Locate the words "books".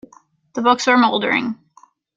0.63-0.87